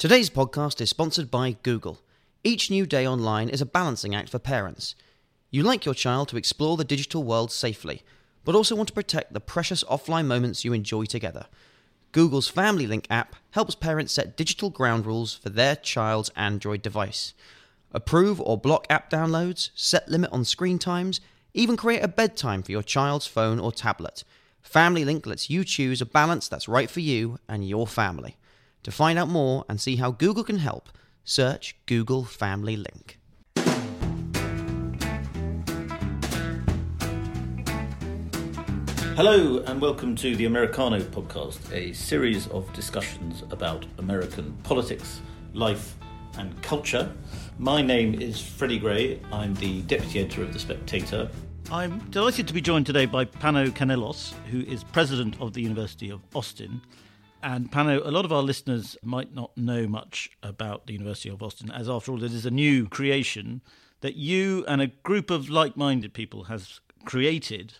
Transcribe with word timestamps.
Today's 0.00 0.30
podcast 0.30 0.80
is 0.80 0.88
sponsored 0.88 1.30
by 1.30 1.58
Google. 1.62 2.00
Each 2.42 2.70
new 2.70 2.86
day 2.86 3.06
online 3.06 3.50
is 3.50 3.60
a 3.60 3.66
balancing 3.66 4.14
act 4.14 4.30
for 4.30 4.38
parents. 4.38 4.94
You 5.50 5.62
like 5.62 5.84
your 5.84 5.92
child 5.92 6.28
to 6.28 6.38
explore 6.38 6.78
the 6.78 6.84
digital 6.84 7.22
world 7.22 7.52
safely, 7.52 8.00
but 8.42 8.54
also 8.54 8.74
want 8.74 8.88
to 8.88 8.94
protect 8.94 9.34
the 9.34 9.40
precious 9.40 9.84
offline 9.84 10.24
moments 10.24 10.64
you 10.64 10.72
enjoy 10.72 11.04
together. 11.04 11.48
Google's 12.12 12.48
Family 12.48 12.86
Link 12.86 13.06
app 13.10 13.36
helps 13.50 13.74
parents 13.74 14.14
set 14.14 14.38
digital 14.38 14.70
ground 14.70 15.04
rules 15.04 15.34
for 15.34 15.50
their 15.50 15.76
child's 15.76 16.30
Android 16.34 16.80
device. 16.80 17.34
Approve 17.92 18.40
or 18.40 18.56
block 18.56 18.86
app 18.88 19.10
downloads, 19.10 19.68
set 19.74 20.08
limit 20.08 20.32
on 20.32 20.46
screen 20.46 20.78
times, 20.78 21.20
even 21.52 21.76
create 21.76 22.02
a 22.02 22.08
bedtime 22.08 22.62
for 22.62 22.72
your 22.72 22.82
child's 22.82 23.26
phone 23.26 23.60
or 23.60 23.70
tablet. 23.70 24.24
Family 24.62 25.04
Link 25.04 25.26
lets 25.26 25.50
you 25.50 25.62
choose 25.62 26.00
a 26.00 26.06
balance 26.06 26.48
that's 26.48 26.68
right 26.68 26.88
for 26.88 27.00
you 27.00 27.38
and 27.46 27.68
your 27.68 27.86
family. 27.86 28.38
To 28.84 28.90
find 28.90 29.18
out 29.18 29.28
more 29.28 29.66
and 29.68 29.78
see 29.78 29.96
how 29.96 30.10
Google 30.10 30.42
can 30.42 30.56
help, 30.56 30.88
search 31.22 31.76
Google 31.84 32.24
Family 32.24 32.76
Link. 32.76 33.18
Hello, 39.16 39.58
and 39.66 39.82
welcome 39.82 40.16
to 40.16 40.34
the 40.34 40.46
Americano 40.46 40.98
podcast, 41.00 41.70
a 41.74 41.92
series 41.92 42.48
of 42.48 42.72
discussions 42.72 43.42
about 43.50 43.84
American 43.98 44.56
politics, 44.62 45.20
life, 45.52 45.98
and 46.38 46.62
culture. 46.62 47.12
My 47.58 47.82
name 47.82 48.14
is 48.14 48.40
Freddy 48.40 48.78
Gray. 48.78 49.20
I'm 49.30 49.52
the 49.56 49.82
deputy 49.82 50.20
editor 50.20 50.42
of 50.42 50.54
The 50.54 50.58
Spectator. 50.58 51.28
I'm 51.70 51.98
delighted 52.08 52.48
to 52.48 52.54
be 52.54 52.62
joined 52.62 52.86
today 52.86 53.04
by 53.04 53.26
Pano 53.26 53.68
Kanelos, 53.68 54.32
who 54.50 54.60
is 54.60 54.84
president 54.84 55.38
of 55.38 55.52
the 55.52 55.60
University 55.60 56.10
of 56.10 56.22
Austin. 56.34 56.80
And 57.42 57.70
Pano, 57.72 58.04
a 58.04 58.10
lot 58.10 58.24
of 58.24 58.32
our 58.32 58.42
listeners 58.42 58.96
might 59.02 59.34
not 59.34 59.56
know 59.56 59.86
much 59.86 60.30
about 60.42 60.86
the 60.86 60.92
University 60.92 61.30
of 61.30 61.42
Austin, 61.42 61.70
as 61.70 61.88
after 61.88 62.12
all, 62.12 62.22
it 62.22 62.32
is 62.32 62.44
a 62.44 62.50
new 62.50 62.86
creation 62.86 63.62
that 64.02 64.14
you 64.14 64.64
and 64.66 64.80
a 64.82 64.88
group 64.88 65.30
of 65.30 65.48
like 65.48 65.76
minded 65.76 66.12
people 66.12 66.44
has 66.44 66.80
created 67.04 67.74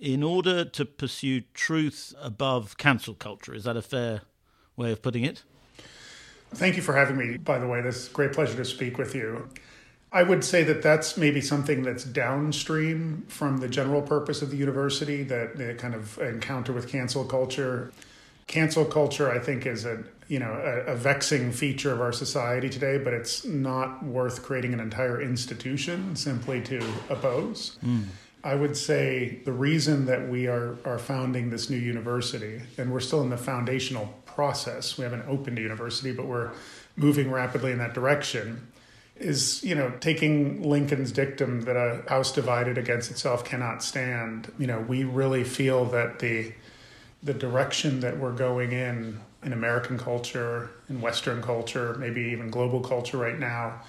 in 0.00 0.22
order 0.22 0.64
to 0.64 0.84
pursue 0.84 1.42
truth 1.54 2.14
above 2.20 2.78
cancel 2.78 3.14
culture. 3.14 3.54
Is 3.54 3.64
that 3.64 3.76
a 3.76 3.82
fair 3.82 4.22
way 4.76 4.90
of 4.90 5.02
putting 5.02 5.24
it? 5.24 5.44
Thank 6.52 6.76
you 6.76 6.82
for 6.82 6.96
having 6.96 7.16
me, 7.16 7.36
by 7.36 7.58
the 7.58 7.66
way. 7.68 7.80
This 7.80 8.08
great 8.08 8.32
pleasure 8.32 8.56
to 8.56 8.64
speak 8.64 8.98
with 8.98 9.14
you. 9.14 9.48
I 10.12 10.24
would 10.24 10.42
say 10.42 10.64
that 10.64 10.82
that's 10.82 11.16
maybe 11.16 11.40
something 11.40 11.82
that's 11.82 12.02
downstream 12.02 13.24
from 13.28 13.58
the 13.58 13.68
general 13.68 14.02
purpose 14.02 14.42
of 14.42 14.50
the 14.50 14.56
university, 14.56 15.22
that 15.24 15.56
the 15.56 15.74
kind 15.74 15.94
of 15.94 16.18
encounter 16.18 16.72
with 16.72 16.88
cancel 16.88 17.24
culture. 17.24 17.92
Cancel 18.50 18.84
culture, 18.84 19.30
I 19.30 19.38
think, 19.38 19.64
is 19.64 19.84
a 19.84 20.02
you 20.26 20.40
know 20.40 20.52
a, 20.52 20.92
a 20.92 20.96
vexing 20.96 21.52
feature 21.52 21.92
of 21.92 22.00
our 22.00 22.10
society 22.10 22.68
today, 22.68 22.98
but 22.98 23.12
it's 23.12 23.44
not 23.44 24.04
worth 24.04 24.42
creating 24.42 24.74
an 24.74 24.80
entire 24.80 25.22
institution 25.22 26.16
simply 26.16 26.60
to 26.62 26.82
oppose. 27.08 27.78
Mm. 27.86 28.06
I 28.42 28.56
would 28.56 28.76
say 28.76 29.38
the 29.44 29.52
reason 29.52 30.06
that 30.06 30.28
we 30.28 30.48
are, 30.48 30.76
are 30.84 30.98
founding 30.98 31.50
this 31.50 31.70
new 31.70 31.76
university, 31.76 32.60
and 32.76 32.92
we're 32.92 32.98
still 32.98 33.20
in 33.20 33.30
the 33.30 33.36
foundational 33.36 34.06
process, 34.24 34.98
we 34.98 35.04
haven't 35.04 35.28
opened 35.28 35.58
a 35.58 35.62
university, 35.62 36.10
but 36.10 36.26
we're 36.26 36.50
moving 36.96 37.30
rapidly 37.30 37.70
in 37.70 37.78
that 37.78 37.94
direction, 37.94 38.66
is, 39.16 39.62
you 39.62 39.76
know, 39.76 39.92
taking 40.00 40.62
Lincoln's 40.62 41.12
dictum 41.12 41.60
that 41.62 41.76
a 41.76 42.02
house 42.08 42.32
divided 42.32 42.78
against 42.78 43.12
itself 43.12 43.44
cannot 43.44 43.82
stand. 43.84 44.50
You 44.58 44.66
know, 44.66 44.80
we 44.80 45.04
really 45.04 45.44
feel 45.44 45.84
that 45.86 46.18
the 46.18 46.52
the 47.22 47.34
direction 47.34 48.00
that 48.00 48.18
we're 48.18 48.32
going 48.32 48.72
in 48.72 49.20
in 49.42 49.52
American 49.52 49.98
culture, 49.98 50.70
in 50.88 51.00
Western 51.00 51.42
culture, 51.42 51.94
maybe 51.98 52.20
even 52.20 52.50
global 52.50 52.80
culture 52.80 53.16
right 53.16 53.38
now, 53.38 53.80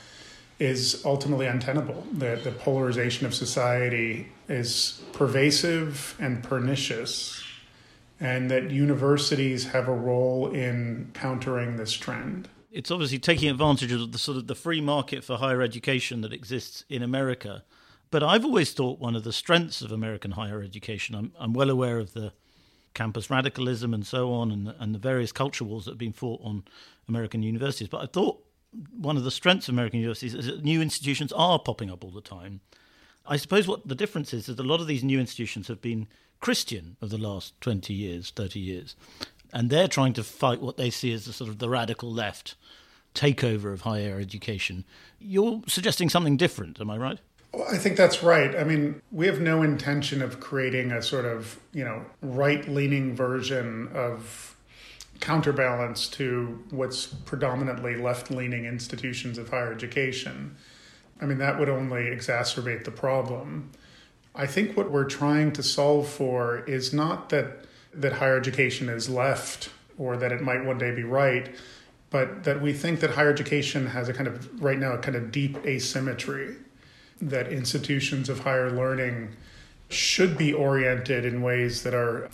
is 0.59 1.01
ultimately 1.05 1.47
untenable. 1.47 2.05
The, 2.13 2.39
the 2.43 2.51
polarization 2.51 3.25
of 3.25 3.33
society 3.33 4.27
is 4.47 5.01
pervasive 5.11 6.15
and 6.19 6.43
pernicious, 6.43 7.43
and 8.19 8.49
that 8.51 8.69
universities 8.69 9.65
have 9.65 9.87
a 9.87 9.93
role 9.93 10.51
in 10.51 11.09
countering 11.13 11.77
this 11.77 11.93
trend. 11.93 12.47
It's 12.71 12.91
obviously 12.91 13.19
taking 13.19 13.49
advantage 13.49 13.91
of 13.91 14.11
the 14.11 14.17
sort 14.17 14.37
of 14.37 14.47
the 14.47 14.55
free 14.55 14.79
market 14.79 15.23
for 15.25 15.37
higher 15.37 15.61
education 15.61 16.21
that 16.21 16.31
exists 16.31 16.85
in 16.87 17.01
America. 17.03 17.63
But 18.11 18.23
I've 18.23 18.45
always 18.45 18.71
thought 18.71 18.99
one 18.99 19.15
of 19.15 19.23
the 19.23 19.33
strengths 19.33 19.81
of 19.81 19.91
American 19.91 20.31
higher 20.31 20.61
education, 20.61 21.15
I'm, 21.15 21.33
I'm 21.39 21.53
well 21.53 21.69
aware 21.69 21.97
of 21.97 22.13
the 22.13 22.33
campus 22.93 23.29
radicalism 23.29 23.93
and 23.93 24.05
so 24.05 24.31
on, 24.33 24.51
and, 24.51 24.73
and 24.79 24.95
the 24.95 24.99
various 24.99 25.31
culture 25.31 25.63
wars 25.63 25.85
that 25.85 25.91
have 25.91 25.97
been 25.97 26.13
fought 26.13 26.41
on 26.43 26.63
American 27.07 27.43
universities. 27.43 27.87
But 27.87 28.01
I 28.01 28.05
thought 28.05 28.43
one 28.95 29.17
of 29.17 29.23
the 29.23 29.31
strengths 29.31 29.67
of 29.67 29.75
American 29.75 29.99
universities 29.99 30.33
is 30.33 30.45
that 30.45 30.63
new 30.63 30.81
institutions 30.81 31.31
are 31.33 31.59
popping 31.59 31.89
up 31.89 32.03
all 32.03 32.11
the 32.11 32.21
time. 32.21 32.61
I 33.25 33.37
suppose 33.37 33.67
what 33.67 33.87
the 33.87 33.95
difference 33.95 34.33
is 34.33 34.49
is 34.49 34.57
a 34.57 34.63
lot 34.63 34.81
of 34.81 34.87
these 34.87 35.03
new 35.03 35.19
institutions 35.19 35.67
have 35.67 35.81
been 35.81 36.07
Christian 36.39 36.97
of 37.01 37.09
the 37.09 37.17
last 37.17 37.59
20 37.61 37.93
years, 37.93 38.31
30 38.31 38.59
years. 38.59 38.95
And 39.53 39.69
they're 39.69 39.87
trying 39.87 40.13
to 40.13 40.23
fight 40.23 40.61
what 40.61 40.77
they 40.77 40.89
see 40.89 41.13
as 41.13 41.25
the 41.25 41.33
sort 41.33 41.49
of 41.49 41.59
the 41.59 41.69
radical 41.69 42.11
left 42.11 42.55
takeover 43.13 43.73
of 43.73 43.81
higher 43.81 44.19
education. 44.19 44.85
You're 45.19 45.61
suggesting 45.67 46.09
something 46.09 46.37
different, 46.37 46.79
am 46.79 46.89
I 46.89 46.97
right? 46.97 47.19
Well, 47.53 47.67
I 47.69 47.77
think 47.77 47.97
that's 47.97 48.23
right. 48.23 48.55
I 48.55 48.63
mean, 48.63 49.01
we 49.11 49.27
have 49.27 49.41
no 49.41 49.61
intention 49.61 50.21
of 50.21 50.39
creating 50.39 50.91
a 50.91 51.01
sort 51.01 51.25
of, 51.25 51.59
you 51.73 51.83
know, 51.83 52.05
right-leaning 52.21 53.15
version 53.15 53.89
of 53.93 54.55
counterbalance 55.19 56.07
to 56.09 56.63
what's 56.71 57.05
predominantly 57.05 57.95
left 57.95 58.31
leaning 58.31 58.65
institutions 58.65 59.37
of 59.37 59.49
higher 59.49 59.71
education. 59.71 60.55
I 61.21 61.25
mean, 61.25 61.37
that 61.39 61.59
would 61.59 61.69
only 61.69 62.03
exacerbate 62.03 62.85
the 62.85 62.91
problem. 62.91 63.71
I 64.33 64.47
think 64.47 64.77
what 64.77 64.89
we're 64.89 65.05
trying 65.05 65.51
to 65.53 65.63
solve 65.63 66.07
for 66.07 66.63
is 66.65 66.93
not 66.93 67.29
that, 67.29 67.65
that 67.93 68.13
higher 68.13 68.37
education 68.37 68.87
is 68.87 69.09
left 69.09 69.69
or 69.97 70.15
that 70.17 70.31
it 70.31 70.41
might 70.41 70.65
one 70.65 70.77
day 70.77 70.95
be 70.95 71.03
right, 71.03 71.53
but 72.09 72.45
that 72.45 72.61
we 72.61 72.71
think 72.71 73.01
that 73.01 73.11
higher 73.11 73.31
education 73.31 73.87
has 73.87 74.07
a 74.07 74.13
kind 74.13 74.27
of, 74.27 74.61
right 74.61 74.79
now, 74.79 74.93
a 74.93 74.97
kind 74.97 75.17
of 75.17 75.31
deep 75.31 75.57
asymmetry, 75.65 76.55
that 77.21 77.51
institutions 77.51 78.29
of 78.29 78.39
higher 78.39 78.71
learning 78.71 79.35
should 79.89 80.37
be 80.37 80.53
oriented 80.53 81.25
in 81.25 81.41
ways 81.41 81.83
that 81.83 81.93
are, 81.93 82.29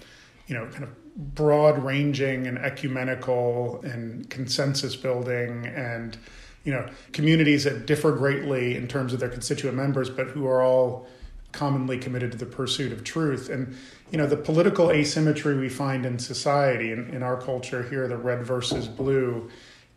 you 0.47 0.55
know, 0.55 0.65
kind 0.67 0.83
of 0.83 0.89
broad 1.17 1.83
ranging 1.83 2.45
and 2.45 2.57
ecumenical 2.59 3.81
and 3.83 4.29
consensus 4.29 4.95
building 4.95 5.65
and 5.65 6.15
you 6.63 6.71
know 6.71 6.87
communities 7.11 7.63
that 7.63 7.87
differ 7.87 8.11
greatly 8.11 8.75
in 8.75 8.87
terms 8.87 9.13
of 9.13 9.19
their 9.19 9.29
constituent 9.29 9.75
members 9.75 10.11
but 10.11 10.27
who 10.27 10.45
are 10.45 10.61
all 10.61 11.07
commonly 11.51 11.97
committed 11.97 12.31
to 12.31 12.37
the 12.37 12.45
pursuit 12.45 12.91
of 12.91 13.03
truth. 13.03 13.49
And 13.49 13.75
you 14.11 14.17
know 14.17 14.27
the 14.27 14.37
political 14.37 14.91
asymmetry 14.91 15.57
we 15.57 15.69
find 15.69 16.05
in 16.05 16.19
society 16.19 16.91
in, 16.91 17.09
in 17.09 17.23
our 17.23 17.41
culture 17.41 17.83
here 17.83 18.07
the 18.07 18.17
red 18.17 18.43
versus 18.43 18.87
blue 18.87 19.49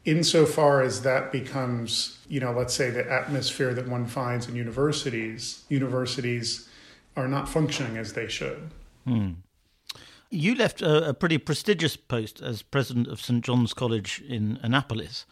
insofar 0.04 0.82
as 0.82 1.02
that 1.02 1.30
becomes 1.30 2.18
you 2.28 2.40
know 2.40 2.52
let's 2.52 2.74
say 2.74 2.90
the 2.90 3.10
atmosphere 3.10 3.74
that 3.74 3.86
one 3.88 4.06
finds 4.06 4.48
in 4.48 4.56
universities 4.56 5.64
universities 5.68 6.68
are 7.16 7.28
not 7.28 7.48
functioning 7.48 7.96
as 7.96 8.14
they 8.14 8.28
should 8.28 8.70
hmm. 9.04 9.32
You 10.32 10.54
left 10.54 10.80
a, 10.80 11.08
a, 11.08 11.14
pretty 11.14 11.38
prestigious 11.38 11.96
post 11.96 12.40
as 12.40 12.62
president 12.62 13.08
of 13.08 13.20
St 13.20 13.44
John's 13.44 13.74
College 13.74 14.22
in 14.28 14.60
Annapolis. 14.62 15.26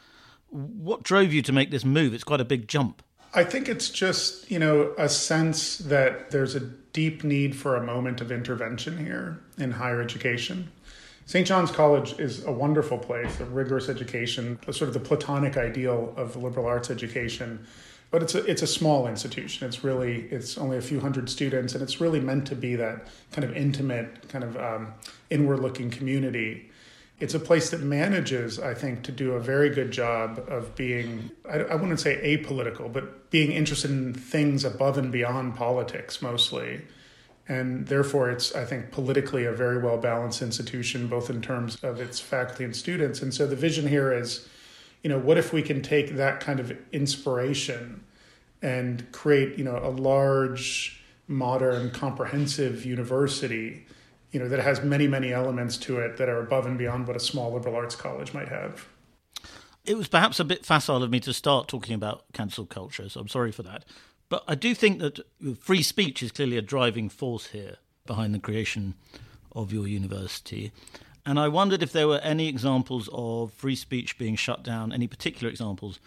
What 0.48 1.04
drove 1.04 1.32
you 1.32 1.40
to 1.42 1.52
make 1.52 1.70
this 1.70 1.84
move? 1.84 2.12
It's 2.12 2.24
quite 2.24 2.40
a 2.40 2.44
big 2.44 2.66
jump. 2.66 3.04
I 3.32 3.44
think 3.44 3.68
it's 3.68 3.90
just, 3.90 4.50
you 4.50 4.58
know, 4.58 4.94
a 4.98 5.08
sense 5.08 5.78
that 5.78 6.32
there's 6.32 6.56
a 6.56 6.60
deep 6.60 7.22
need 7.22 7.54
for 7.54 7.76
a 7.76 7.82
moment 7.82 8.20
of 8.20 8.32
intervention 8.32 8.98
here 8.98 9.38
in 9.56 9.70
higher 9.70 10.00
education. 10.00 10.72
St. 11.28 11.46
John's 11.46 11.70
College 11.70 12.18
is 12.18 12.42
a 12.46 12.50
wonderful 12.50 12.96
place, 12.96 13.38
a 13.38 13.44
rigorous 13.44 13.90
education, 13.90 14.58
sort 14.64 14.88
of 14.88 14.94
the 14.94 15.00
platonic 15.00 15.58
ideal 15.58 16.14
of 16.16 16.36
liberal 16.36 16.64
arts 16.64 16.90
education 16.90 17.66
but 18.10 18.22
it's 18.22 18.34
a 18.34 18.44
it's 18.46 18.62
a 18.62 18.66
small 18.66 19.06
institution. 19.06 19.66
It's 19.66 19.84
really 19.84 20.22
it's 20.30 20.56
only 20.56 20.78
a 20.78 20.80
few 20.80 21.00
hundred 21.00 21.28
students, 21.28 21.74
and 21.74 21.82
it's 21.82 22.00
really 22.00 22.20
meant 22.20 22.46
to 22.46 22.56
be 22.56 22.76
that 22.76 23.06
kind 23.32 23.44
of 23.44 23.54
intimate, 23.56 24.28
kind 24.28 24.44
of 24.44 24.56
um, 24.56 24.94
inward 25.30 25.60
looking 25.60 25.90
community. 25.90 26.70
It's 27.20 27.34
a 27.34 27.40
place 27.40 27.70
that 27.70 27.80
manages, 27.80 28.60
I 28.60 28.74
think, 28.74 29.02
to 29.02 29.12
do 29.12 29.32
a 29.32 29.40
very 29.40 29.70
good 29.70 29.90
job 29.90 30.42
of 30.48 30.76
being, 30.76 31.32
I, 31.50 31.58
I 31.58 31.74
wouldn't 31.74 31.98
say 31.98 32.16
apolitical, 32.22 32.92
but 32.92 33.30
being 33.30 33.50
interested 33.50 33.90
in 33.90 34.14
things 34.14 34.64
above 34.64 34.98
and 34.98 35.10
beyond 35.10 35.56
politics 35.56 36.22
mostly. 36.22 36.80
And 37.48 37.86
therefore, 37.86 38.30
it's, 38.30 38.54
I 38.54 38.64
think, 38.66 38.90
politically 38.90 39.46
a 39.46 39.52
very 39.52 39.78
well 39.78 39.96
balanced 39.96 40.42
institution, 40.42 41.08
both 41.08 41.30
in 41.30 41.40
terms 41.40 41.76
of 41.82 42.00
its 42.00 42.20
faculty 42.20 42.64
and 42.64 42.76
students. 42.76 43.22
And 43.22 43.32
so 43.32 43.46
the 43.46 43.56
vision 43.56 43.88
here 43.88 44.12
is 44.12 44.46
you 45.02 45.10
know, 45.10 45.18
what 45.18 45.38
if 45.38 45.52
we 45.52 45.62
can 45.62 45.82
take 45.82 46.16
that 46.16 46.40
kind 46.40 46.60
of 46.60 46.76
inspiration 46.92 48.04
and 48.62 49.10
create, 49.12 49.56
you 49.56 49.64
know, 49.64 49.78
a 49.78 49.90
large, 49.90 51.02
modern, 51.28 51.90
comprehensive 51.90 52.84
university, 52.84 53.86
you 54.32 54.40
know, 54.40 54.48
that 54.48 54.60
has 54.60 54.82
many, 54.82 55.06
many 55.06 55.32
elements 55.32 55.76
to 55.76 55.98
it 56.00 56.16
that 56.16 56.28
are 56.28 56.40
above 56.40 56.66
and 56.66 56.76
beyond 56.76 57.06
what 57.06 57.16
a 57.16 57.20
small 57.20 57.52
liberal 57.52 57.76
arts 57.76 57.94
college 57.94 58.34
might 58.34 58.48
have. 58.48 58.88
It 59.84 59.96
was 59.96 60.08
perhaps 60.08 60.40
a 60.40 60.44
bit 60.44 60.66
facile 60.66 61.02
of 61.02 61.10
me 61.10 61.20
to 61.20 61.32
start 61.32 61.68
talking 61.68 61.94
about 61.94 62.24
cancel 62.32 62.66
culture, 62.66 63.08
so 63.08 63.20
I'm 63.20 63.28
sorry 63.28 63.52
for 63.52 63.62
that. 63.62 63.84
But 64.28 64.44
I 64.46 64.54
do 64.54 64.74
think 64.74 65.00
that 65.00 65.20
free 65.58 65.82
speech 65.82 66.22
is 66.22 66.32
clearly 66.32 66.56
a 66.56 66.62
driving 66.62 67.08
force 67.08 67.48
here 67.48 67.76
behind 68.06 68.34
the 68.34 68.38
creation 68.38 68.94
of 69.52 69.72
your 69.72 69.86
university. 69.86 70.72
And 71.24 71.38
I 71.38 71.48
wondered 71.48 71.82
if 71.82 71.92
there 71.92 72.08
were 72.08 72.18
any 72.18 72.48
examples 72.48 73.08
of 73.12 73.52
free 73.52 73.76
speech 73.76 74.18
being 74.18 74.36
shut 74.36 74.62
down, 74.62 74.92
any 74.92 75.06
particular 75.06 75.50
examples 75.50 75.98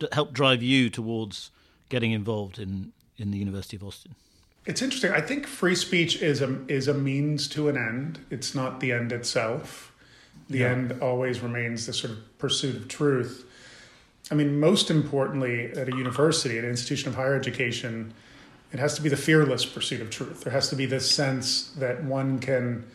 that 0.00 0.12
helped 0.14 0.32
drive 0.32 0.62
you 0.62 0.90
towards 0.90 1.50
getting 1.88 2.12
involved 2.12 2.58
in, 2.58 2.92
in 3.16 3.30
the 3.30 3.38
University 3.38 3.76
of 3.76 3.84
Austin. 3.84 4.14
It's 4.66 4.80
interesting. 4.80 5.12
I 5.12 5.20
think 5.20 5.46
free 5.46 5.74
speech 5.74 6.22
is 6.22 6.40
a 6.40 6.58
is 6.68 6.88
a 6.88 6.94
means 6.94 7.48
to 7.48 7.68
an 7.68 7.76
end. 7.76 8.24
It's 8.30 8.54
not 8.54 8.80
the 8.80 8.92
end 8.92 9.12
itself. 9.12 9.92
The 10.48 10.60
yeah. 10.60 10.70
end 10.70 10.98
always 11.02 11.40
remains 11.40 11.86
the 11.86 11.92
sort 11.92 12.14
of 12.14 12.38
pursuit 12.38 12.76
of 12.76 12.88
truth. 12.88 13.44
I 14.30 14.34
mean, 14.34 14.58
most 14.58 14.90
importantly, 14.90 15.70
at 15.72 15.88
a 15.88 15.96
university, 15.96 16.58
at 16.58 16.64
an 16.64 16.70
institution 16.70 17.08
of 17.08 17.14
higher 17.14 17.34
education, 17.34 18.14
it 18.72 18.78
has 18.78 18.94
to 18.94 19.02
be 19.02 19.08
the 19.08 19.16
fearless 19.16 19.66
pursuit 19.66 20.00
of 20.00 20.10
truth. 20.10 20.42
There 20.42 20.52
has 20.52 20.68
to 20.70 20.76
be 20.76 20.86
this 20.86 21.10
sense 21.10 21.70
that 21.78 22.02
one 22.04 22.38
can, 22.38 22.86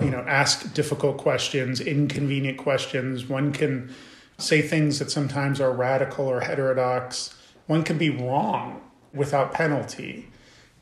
you 0.00 0.10
know, 0.10 0.20
ask 0.20 0.72
difficult 0.74 1.16
questions, 1.16 1.80
inconvenient 1.80 2.58
questions. 2.58 3.26
One 3.26 3.52
can 3.52 3.94
say 4.38 4.60
things 4.60 4.98
that 4.98 5.10
sometimes 5.10 5.60
are 5.60 5.72
radical 5.72 6.26
or 6.26 6.40
heterodox. 6.40 7.34
One 7.66 7.82
can 7.82 7.96
be 7.98 8.10
wrong 8.10 8.82
without 9.14 9.52
penalty. 9.52 10.28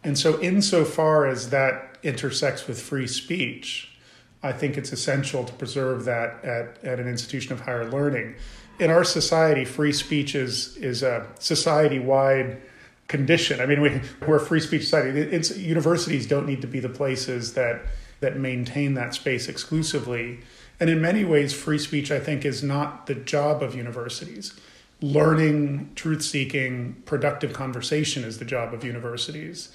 And 0.03 0.19
so, 0.19 0.41
insofar 0.43 1.27
as 1.27 1.51
that 1.51 1.97
intersects 2.03 2.67
with 2.67 2.81
free 2.83 3.07
speech, 3.07 3.97
I 4.43 4.53
think 4.53 4.77
it's 4.77 4.93
essential 4.93 5.45
to 5.45 5.53
preserve 5.55 6.05
that 6.05 6.45
at, 6.45 6.85
at 6.85 7.01
an 7.01 7.09
institution 7.09 7.55
of 7.55 7.61
higher 7.61 7.89
learning. 7.89 8.35
In 8.79 8.91
our 8.91 9.05
society, 9.05 9.65
free 9.65 9.93
speech 9.93 10.35
is, 10.35 10.77
is 10.77 11.03
a 11.03 11.27
society 11.39 11.99
wide 11.99 12.61
condition. 13.09 13.61
I 13.61 13.67
mean, 13.67 13.81
we, 13.81 14.01
we're 14.27 14.37
a 14.37 14.41
free 14.41 14.61
speech 14.61 14.85
society. 14.85 15.21
It's, 15.21 15.57
universities 15.57 16.27
don't 16.27 16.47
need 16.47 16.61
to 16.63 16.67
be 16.67 16.81
the 16.81 16.89
places 16.89 17.55
that, 17.55 17.83
that 18.21 18.37
maintain 18.37 18.95
that 18.95 19.15
space 19.15 19.49
exclusively. 19.49 20.41
And 20.81 20.91
in 20.91 21.01
many 21.01 21.25
ways, 21.25 21.53
free 21.53 21.79
speech, 21.79 22.11
I 22.11 22.19
think, 22.19 22.45
is 22.45 22.63
not 22.63 23.07
the 23.07 23.15
job 23.15 23.63
of 23.63 23.75
universities. 23.75 24.59
Learning, 25.01 25.91
truth 25.95 26.23
seeking, 26.23 27.03
productive 27.05 27.53
conversation 27.53 28.25
is 28.25 28.39
the 28.39 28.45
job 28.45 28.75
of 28.75 28.85
universities 28.85 29.75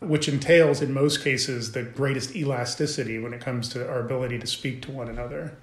which 0.00 0.28
entails, 0.28 0.80
in 0.80 0.92
most 0.92 1.22
cases, 1.22 1.72
the 1.72 1.82
greatest 1.82 2.34
elasticity 2.34 3.18
when 3.18 3.32
it 3.34 3.40
comes 3.40 3.68
to 3.68 3.88
our 3.88 4.00
ability 4.00 4.38
to 4.38 4.46
speak 4.46 4.82
to 4.82 4.90
one 4.90 5.08
another. 5.08 5.56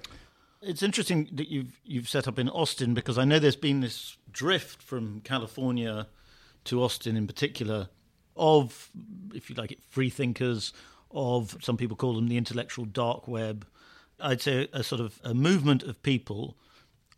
It's 0.60 0.82
interesting 0.82 1.28
that 1.32 1.48
you've 1.48 1.80
you've 1.84 2.08
set 2.08 2.26
up 2.26 2.38
in 2.38 2.48
Austin 2.48 2.92
because 2.92 3.16
I 3.16 3.24
know 3.24 3.38
there's 3.38 3.56
been 3.56 3.80
this 3.80 4.16
drift 4.30 4.82
from 4.82 5.20
California 5.20 6.08
to 6.64 6.82
Austin 6.82 7.16
in 7.16 7.26
particular 7.26 7.88
of, 8.36 8.90
if 9.34 9.50
you 9.50 9.56
like 9.56 9.72
it, 9.72 9.82
free 9.88 10.10
thinkers, 10.10 10.72
of 11.10 11.56
some 11.60 11.76
people 11.76 11.96
call 11.96 12.14
them 12.14 12.28
the 12.28 12.36
intellectual 12.36 12.84
dark 12.84 13.26
web. 13.28 13.66
I'd 14.20 14.40
say 14.40 14.68
a 14.72 14.82
sort 14.82 15.00
of 15.00 15.20
a 15.24 15.34
movement 15.34 15.82
of 15.82 16.02
people, 16.02 16.56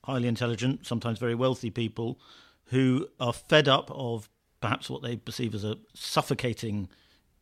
highly 0.04 0.28
intelligent, 0.28 0.86
sometimes 0.86 1.18
very 1.18 1.34
wealthy 1.34 1.70
people, 1.70 2.18
who 2.66 3.08
are 3.18 3.32
fed 3.32 3.68
up 3.68 3.90
of 3.92 4.28
perhaps 4.60 4.88
what 4.88 5.02
they 5.02 5.16
perceive 5.16 5.54
as 5.54 5.64
a 5.64 5.76
suffocating 5.94 6.88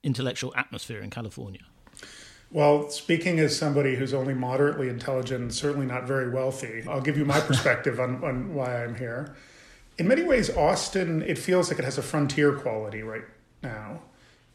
intellectual 0.03 0.55
atmosphere 0.57 1.01
in 1.01 1.11
California? 1.11 1.63
Well, 2.51 2.89
speaking 2.89 3.39
as 3.41 3.57
somebody 3.59 3.95
who's 3.97 4.15
only 4.15 4.33
moderately 4.33 4.89
intelligent 4.89 5.41
and 5.43 5.55
certainly 5.55 5.87
not 5.87 6.07
very 6.07 6.31
wealthy, 6.31 6.83
I'll 6.89 7.03
give 7.03 7.19
you 7.19 7.27
my 7.27 7.41
perspective 7.41 8.01
on, 8.01 8.25
on 8.25 8.55
why 8.55 8.83
I'm 8.83 8.95
here. 8.95 9.37
In 9.99 10.09
many 10.09 10.23
ways, 10.23 10.49
Austin, 10.57 11.23
it 11.23 11.37
feels 11.37 11.71
like 11.71 11.79
it 11.79 11.85
has 11.85 11.99
a 11.99 12.03
frontier 12.03 12.53
quality 12.53 13.03
right 13.03 13.25
now. 13.63 14.01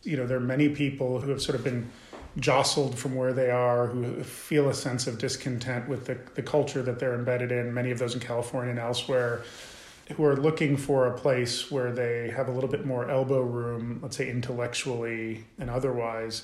You 0.02 0.18
know, 0.18 0.26
there 0.26 0.38
are 0.38 0.42
many 0.42 0.70
people 0.70 1.20
who 1.20 1.30
have 1.30 1.42
sort 1.42 1.56
of 1.56 1.64
been 1.64 1.90
jostled 2.38 2.98
from 2.98 3.14
where 3.14 3.32
they 3.32 3.52
are, 3.52 3.88
who 3.88 4.24
feel 4.24 4.70
a 4.70 4.74
sense 4.74 5.06
of 5.06 5.20
discontent 5.20 5.88
with 5.88 6.06
the, 6.08 6.18
the 6.34 6.42
culture 6.42 6.82
that 6.82 6.98
they're 6.98 7.14
embedded 7.14 7.52
in, 7.52 7.74
many 7.74 7.92
of 7.92 8.00
those 8.00 8.16
in 8.16 8.20
California 8.20 8.72
and 8.72 8.80
elsewhere 8.80 9.44
who 10.16 10.26
are 10.26 10.36
looking 10.36 10.76
for 10.76 11.08
a 11.08 11.18
place 11.18 11.72
where 11.72 11.92
they 11.92 12.30
have 12.30 12.48
a 12.48 12.52
little 12.52 12.70
bit 12.70 12.86
more 12.86 13.10
elbow 13.10 13.42
room, 13.42 14.00
let's 14.02 14.18
say 14.18 14.30
intellectually 14.30 15.46
and 15.60 15.70
otherwise. 15.70 16.44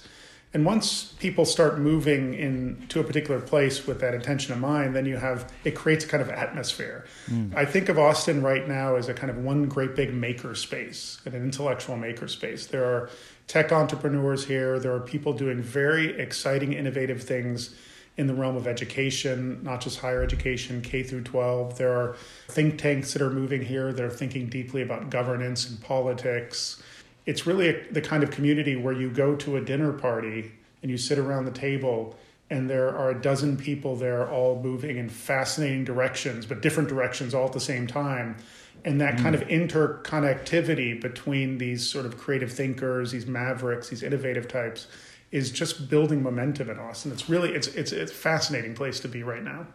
And 0.51 0.65
once 0.65 1.13
people 1.19 1.45
start 1.45 1.77
moving 1.77 2.33
into 2.33 2.99
a 2.99 3.03
particular 3.03 3.39
place 3.39 3.85
with 3.85 3.99
that 3.99 4.15
intention 4.15 4.51
in 4.51 4.59
mind, 4.59 4.95
then 4.95 5.05
you 5.05 5.17
have 5.17 5.51
it 5.63 5.75
creates 5.75 6.05
a 6.05 6.07
kind 6.07 6.23
of 6.23 6.29
atmosphere. 6.29 7.05
Mm. 7.27 7.55
I 7.55 7.65
think 7.65 7.87
of 7.87 7.99
Austin 7.99 8.41
right 8.41 8.67
now 8.67 8.95
as 8.95 9.09
a 9.09 9.13
kind 9.13 9.29
of 9.29 9.37
one 9.37 9.67
great 9.67 9.95
big 9.95 10.11
maker 10.11 10.55
space, 10.55 11.21
an 11.25 11.35
intellectual 11.35 11.97
maker 11.97 12.27
space. 12.27 12.65
There 12.65 12.83
are 12.83 13.11
tech 13.45 13.71
entrepreneurs 13.71 14.45
here. 14.45 14.79
There 14.79 14.93
are 14.93 14.99
people 14.99 15.33
doing 15.33 15.61
very 15.61 16.19
exciting, 16.19 16.73
innovative 16.73 17.21
things 17.21 17.75
in 18.17 18.25
the 18.25 18.33
realm 18.33 18.57
of 18.57 18.67
education, 18.67 19.63
not 19.63 19.81
just 19.81 19.99
higher 19.99 20.23
education, 20.23 20.81
K 20.81 21.03
through 21.03 21.23
12. 21.23 21.77
There 21.77 21.93
are 21.93 22.15
think 22.47 22.79
tanks 22.79 23.13
that 23.13 23.21
are 23.21 23.29
moving 23.29 23.61
here 23.61 23.93
that 23.93 24.03
are 24.03 24.09
thinking 24.09 24.47
deeply 24.47 24.81
about 24.81 25.11
governance 25.11 25.69
and 25.69 25.79
politics. 25.79 26.81
It's 27.29 27.45
really 27.45 27.69
a, 27.69 27.83
the 27.91 28.01
kind 28.01 28.23
of 28.23 28.31
community 28.31 28.75
where 28.75 28.93
you 28.93 29.09
go 29.09 29.35
to 29.35 29.57
a 29.57 29.61
dinner 29.61 29.93
party 29.93 30.51
and 30.81 30.89
you 30.89 30.97
sit 30.97 31.19
around 31.19 31.45
the 31.45 31.51
table 31.51 32.17
and 32.49 32.67
there 32.67 32.89
are 32.97 33.11
a 33.11 33.21
dozen 33.21 33.55
people 33.55 33.95
there 33.95 34.27
all 34.27 34.59
moving 34.59 34.97
in 34.97 35.07
fascinating 35.07 35.83
directions, 35.83 36.47
but 36.47 36.61
different 36.61 36.89
directions 36.89 37.35
all 37.35 37.45
at 37.45 37.53
the 37.53 37.59
same 37.59 37.85
time. 37.85 38.35
And 38.83 38.99
that 39.01 39.15
mm. 39.17 39.21
kind 39.21 39.35
of 39.35 39.41
interconnectivity 39.41 40.99
between 40.99 41.59
these 41.59 41.87
sort 41.87 42.07
of 42.07 42.17
creative 42.17 42.51
thinkers, 42.51 43.11
these 43.11 43.27
mavericks, 43.27 43.89
these 43.89 44.01
innovative 44.01 44.47
types 44.47 44.87
is 45.31 45.51
just 45.51 45.87
building 45.87 46.23
momentum 46.23 46.71
in 46.71 46.79
Austin. 46.79 47.11
It's 47.11 47.29
really 47.29 47.53
it's 47.53 47.67
it's 47.67 47.91
it's 47.91 48.11
a 48.11 48.15
fascinating 48.15 48.73
place 48.73 48.99
to 49.01 49.07
be 49.07 49.21
right 49.21 49.43
now. 49.43 49.67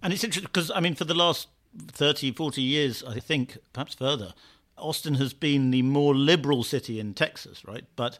And 0.00 0.12
it's 0.12 0.22
interesting 0.22 0.50
because 0.52 0.70
I 0.70 0.78
mean 0.78 0.94
for 0.94 1.04
the 1.04 1.14
last 1.14 1.48
30 1.88 2.30
40 2.32 2.62
years 2.62 3.02
I 3.02 3.18
think 3.18 3.58
perhaps 3.72 3.94
further 3.94 4.32
Austin 4.78 5.14
has 5.14 5.32
been 5.32 5.70
the 5.70 5.82
more 5.82 6.14
liberal 6.14 6.62
city 6.62 7.00
in 7.00 7.14
Texas, 7.14 7.64
right? 7.64 7.84
But 7.96 8.18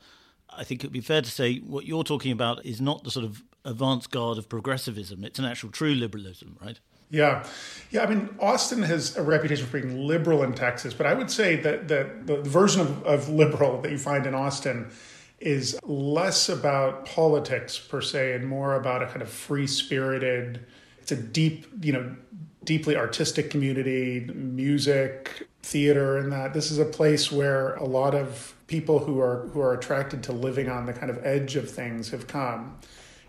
I 0.50 0.64
think 0.64 0.82
it 0.82 0.86
would 0.86 0.92
be 0.92 1.00
fair 1.00 1.22
to 1.22 1.30
say 1.30 1.58
what 1.58 1.86
you're 1.86 2.04
talking 2.04 2.32
about 2.32 2.64
is 2.64 2.80
not 2.80 3.04
the 3.04 3.10
sort 3.10 3.24
of 3.24 3.42
advanced 3.64 4.10
guard 4.10 4.38
of 4.38 4.48
progressivism. 4.48 5.24
It's 5.24 5.38
an 5.38 5.44
actual 5.44 5.70
true 5.70 5.94
liberalism, 5.94 6.56
right? 6.62 6.78
Yeah. 7.10 7.46
Yeah. 7.90 8.02
I 8.02 8.06
mean, 8.06 8.34
Austin 8.40 8.82
has 8.82 9.16
a 9.16 9.22
reputation 9.22 9.66
for 9.66 9.80
being 9.80 10.06
liberal 10.06 10.42
in 10.42 10.54
Texas, 10.54 10.94
but 10.94 11.06
I 11.06 11.14
would 11.14 11.30
say 11.30 11.56
that, 11.56 11.88
that 11.88 12.26
the 12.26 12.42
version 12.42 12.80
of, 12.80 13.02
of 13.04 13.28
liberal 13.28 13.80
that 13.82 13.90
you 13.90 13.98
find 13.98 14.26
in 14.26 14.34
Austin 14.34 14.90
is 15.38 15.78
less 15.84 16.48
about 16.48 17.04
politics 17.04 17.78
per 17.78 18.00
se 18.00 18.32
and 18.32 18.46
more 18.46 18.74
about 18.74 19.02
a 19.02 19.06
kind 19.06 19.22
of 19.22 19.28
free 19.28 19.66
spirited, 19.66 20.64
it's 20.98 21.12
a 21.12 21.16
deep, 21.16 21.66
you 21.82 21.92
know, 21.92 22.16
deeply 22.64 22.96
artistic 22.96 23.50
community, 23.50 24.28
music, 24.34 25.46
theater, 25.66 26.16
and 26.16 26.32
that. 26.32 26.54
This 26.54 26.70
is 26.70 26.78
a 26.78 26.84
place 26.84 27.32
where 27.32 27.74
a 27.74 27.84
lot 27.84 28.14
of 28.14 28.54
people 28.66 29.00
who 29.00 29.20
are 29.20 29.48
who 29.48 29.60
are 29.60 29.74
attracted 29.74 30.22
to 30.24 30.32
living 30.32 30.68
on 30.68 30.86
the 30.86 30.92
kind 30.92 31.10
of 31.10 31.24
edge 31.24 31.56
of 31.56 31.70
things 31.70 32.10
have 32.10 32.26
come. 32.26 32.78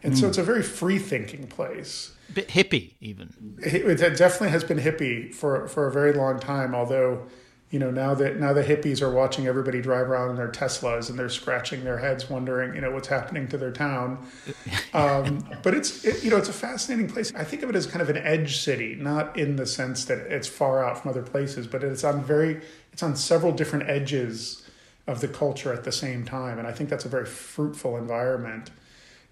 And 0.04 0.14
mm. 0.14 0.18
so 0.18 0.26
hmm. 0.26 0.30
it's 0.30 0.38
a 0.38 0.44
very 0.44 0.64
free 0.64 1.00
thinking 1.00 1.48
place. 1.48 2.14
A 2.30 2.34
bit 2.34 2.50
hippie, 2.50 2.94
even. 3.02 3.58
It, 3.64 4.02
it 4.02 4.18
definitely 4.18 4.50
has 4.50 4.64
been 4.64 4.78
hippie 4.78 5.34
for, 5.34 5.68
for 5.68 5.88
a 5.88 5.92
very 5.92 6.14
long 6.14 6.40
time, 6.40 6.76
although 6.76 7.26
you 7.70 7.80
know 7.80 7.92
now 7.92 8.14
that 8.14 8.40
now 8.40 8.54
the 8.54 8.64
hippies 8.64 9.02
are 9.02 9.12
watching 9.12 9.46
everybody 9.46 9.82
drive 9.82 10.10
around 10.10 10.30
in 10.30 10.36
their 10.38 10.48
teslas 10.48 11.10
and 11.10 11.20
they're 11.20 11.28
scratching 11.28 11.84
their 11.84 11.98
heads 11.98 12.30
wondering 12.30 12.74
you 12.74 12.82
know 12.82 12.92
what's 12.92 13.10
happening 13.10 13.48
to 13.48 13.58
their 13.58 13.72
town. 13.72 14.26
Um, 14.94 15.48
but 15.64 15.76
it's 15.76 16.06
it, 16.06 16.24
you 16.24 16.32
know 16.32 16.38
it's 16.38 16.50
a 16.50 16.54
fascinating 16.54 17.08
place. 17.08 17.34
I 17.36 17.44
think 17.44 17.62
of 17.62 17.70
it 17.70 17.76
as 17.76 17.86
kind 17.86 18.02
of 18.02 18.10
an 18.10 18.18
edge 18.18 18.58
city 18.58 18.96
not 18.96 19.38
in 19.38 19.58
the 19.58 19.66
sense 19.66 20.06
that 20.06 20.20
it's 20.20 20.48
far 20.48 20.84
out 20.84 21.02
from 21.02 21.12
other 21.12 21.22
places 21.22 21.68
but 21.68 21.84
it's 21.84 22.04
on 22.04 22.24
very 22.24 22.62
it's 22.94 23.04
on 23.04 23.16
several 23.16 23.52
different 23.52 23.90
edges 23.90 24.68
of 25.06 25.22
the 25.22 25.28
culture 25.28 25.72
at 25.74 25.84
the 25.84 25.92
same 25.92 26.26
time. 26.26 26.58
And 26.58 26.68
i 26.68 26.72
think 26.72 26.90
that's 26.90 27.06
a 27.06 27.10
very 27.10 27.26
fruitful 27.26 27.98
environment 27.98 28.72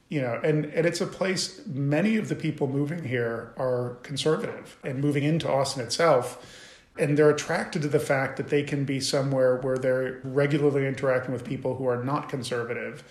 you 0.10 0.22
know 0.22 0.40
and, 0.44 0.66
and 0.66 0.86
it's 0.86 1.02
a 1.02 1.08
place 1.08 1.62
many 1.66 2.18
of 2.18 2.30
the 2.30 2.36
people 2.36 2.68
moving 2.68 3.04
here 3.04 3.54
are 3.58 3.98
conservative 4.04 4.78
and 4.84 5.00
moving 5.02 5.24
into 5.24 5.50
austin 5.50 5.82
itself 5.82 6.65
and 6.98 7.18
they're 7.18 7.30
attracted 7.30 7.82
to 7.82 7.88
the 7.88 8.00
fact 8.00 8.38
that 8.38 8.50
they 8.50 8.64
can 8.64 8.86
be 8.86 9.00
somewhere 9.00 9.58
where 9.58 9.78
they're 9.78 10.20
regularly 10.24 10.88
interacting 10.88 11.34
with 11.34 11.44
people 11.44 11.76
who 11.76 11.88
are 11.88 12.04
not 12.04 12.30
conservative. 12.30 13.04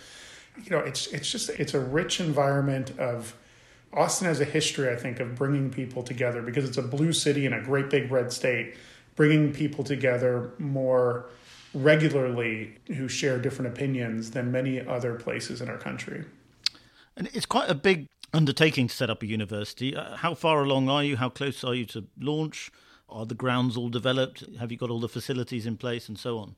You 0.63 0.71
know 0.71 0.79
it's 0.79 1.07
it's 1.09 1.31
just 1.31 1.51
it's 1.51 1.75
a 1.75 1.81
rich 1.81 2.21
environment 2.21 2.99
of 2.99 3.35
austin 3.93 4.27
has 4.27 4.41
a 4.41 4.45
history 4.45 4.89
i 4.89 4.97
think 4.97 5.21
of 5.21 5.37
bringing 5.37 5.71
people 5.71 6.03
together 6.03 6.43
because 6.43 6.65
it's 6.65 6.79
a 6.79 6.83
blue 6.83 7.13
city 7.13 7.47
in 7.47 7.53
a 7.53 7.63
great 7.63 7.91
big 7.91 8.11
red 8.11 8.33
state 8.33 8.75
bringing 9.17 9.53
people 9.53 9.85
together 9.85 10.53
more 10.59 11.27
regularly 11.75 12.77
who 12.87 13.09
share 13.09 13.39
different 13.39 13.73
opinions 13.73 14.31
than 14.31 14.51
many 14.51 14.85
other 14.87 15.15
places 15.15 15.61
in 15.61 15.69
our 15.69 15.77
country. 15.77 16.25
And 17.17 17.29
it's 17.33 17.47
quite 17.47 17.69
a 17.69 17.75
big 17.75 18.07
undertaking 18.33 18.89
to 18.89 18.95
set 18.95 19.11
up 19.11 19.23
a 19.23 19.27
university. 19.27 19.95
Uh, 19.95 20.17
how 20.17 20.35
far 20.35 20.63
along 20.63 20.89
are 20.89 21.05
you? 21.05 21.17
How 21.17 21.29
close 21.29 21.63
are 21.65 21.75
you 21.75 21.85
to 21.87 22.07
launch 22.19 22.71
Are 23.09 23.27
the 23.27 23.35
grounds 23.35 23.77
all 23.77 23.89
developed? 23.89 24.45
Have 24.59 24.73
you 24.73 24.79
got 24.79 24.91
all 24.91 25.01
the 25.01 25.09
facilities 25.09 25.67
in 25.67 25.77
place 25.77 26.09
and 26.09 26.19
so 26.19 26.39
on? 26.39 26.57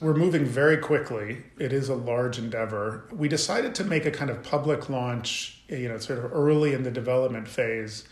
We're 0.00 0.14
moving 0.14 0.44
very 0.44 0.76
quickly. 0.76 1.42
It 1.58 1.72
is 1.72 1.88
a 1.88 1.94
large 1.94 2.38
endeavor. 2.38 3.08
We 3.12 3.28
decided 3.28 3.74
to 3.76 3.84
make 3.84 4.04
a 4.04 4.10
kind 4.10 4.30
of 4.30 4.42
public 4.42 4.90
launch, 4.90 5.62
you 5.68 5.88
know, 5.88 5.96
sort 5.98 6.18
of 6.18 6.32
early 6.34 6.74
in 6.74 6.82
the 6.82 6.90
development 6.90 7.48
phase 7.48 8.06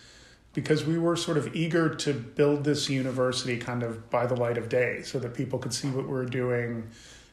because 0.55 0.85
we 0.87 0.97
were 0.97 1.17
sort 1.17 1.37
of 1.37 1.55
eager 1.55 1.95
to 1.95 2.15
build 2.15 2.65
this 2.65 2.89
university 2.89 3.59
kind 3.59 3.83
of 3.83 4.09
by 4.09 4.25
the 4.25 4.37
light 4.37 4.57
of 4.57 4.69
day 4.69 5.03
so 5.03 5.19
that 5.19 5.35
people 5.35 5.59
could 5.59 5.75
see 5.75 5.89
what 5.91 6.07
we 6.07 6.13
we're 6.13 6.25
doing. 6.25 6.89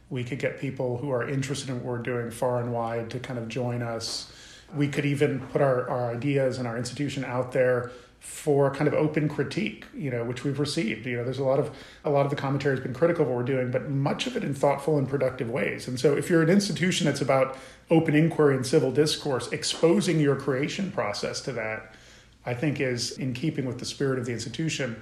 We 0.10 0.24
could 0.26 0.40
get 0.40 0.60
people 0.60 0.98
who 0.98 1.12
are 1.12 1.30
interested 1.30 1.70
in 1.70 1.76
what 1.76 1.86
we're 1.86 2.00
doing 2.00 2.30
far 2.30 2.60
and 2.60 2.74
wide 2.74 3.10
to 3.12 3.20
kind 3.20 3.40
of 3.40 3.48
join 3.48 3.82
us. 3.82 4.34
We 4.76 4.90
could 4.90 5.06
even 5.06 5.40
put 5.40 5.62
our, 5.62 5.90
our 5.90 6.12
ideas 6.12 6.58
and 6.58 6.68
our 6.68 6.78
institution 6.78 7.24
out 7.24 7.54
there 7.54 7.92
for 8.22 8.70
kind 8.70 8.88
of 8.88 8.94
open 8.94 9.28
critique, 9.28 9.84
you 9.96 10.12
know, 10.12 10.24
which 10.24 10.44
we've 10.44 10.60
received. 10.60 11.08
You 11.08 11.18
know, 11.18 11.24
there's 11.24 11.40
a 11.40 11.44
lot 11.44 11.60
of 11.60 11.76
a 12.06 12.10
lot 12.12 12.24
of 12.24 12.30
the 12.30 12.36
commentary 12.36 12.76
has 12.76 12.84
been 12.84 12.94
critical 12.94 13.24
of 13.24 13.30
what 13.30 13.38
we're 13.38 13.44
doing, 13.44 13.72
but 13.72 13.90
much 13.90 14.28
of 14.28 14.38
it 14.38 14.44
in 14.44 14.54
thoughtful 14.54 15.00
and 15.00 15.10
productive 15.10 15.50
ways. 15.50 15.88
And 15.88 16.00
so, 16.00 16.16
if 16.16 16.30
you're 16.30 16.44
an 16.44 16.50
institution 16.50 17.08
that's 17.08 17.20
about 17.20 17.58
open 17.90 18.14
inquiry 18.14 18.56
and 18.56 18.66
civil 18.66 18.92
discourse, 18.92 19.52
exposing 19.52 20.20
your 20.20 20.36
creation 20.36 20.92
process 20.92 21.42
to 21.42 21.52
that, 21.54 21.96
I 22.46 22.54
think 22.54 22.80
is 22.80 23.18
in 23.18 23.34
keeping 23.34 23.66
with 23.66 23.80
the 23.80 23.86
spirit 23.86 24.20
of 24.20 24.28
the 24.28 24.34
institution. 24.34 25.02